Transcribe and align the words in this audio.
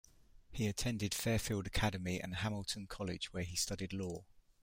He 0.51 0.65
attended 0.65 1.13
Fairfield 1.13 1.67
Academy 1.67 2.19
and 2.19 2.37
Hamilton 2.37 2.87
College, 2.87 3.31
where 3.33 3.43
he 3.43 3.55
studied 3.55 3.93
law. 3.93 4.25